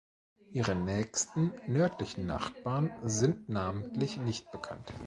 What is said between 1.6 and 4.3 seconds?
nördlichen Nachbarn sind namentlich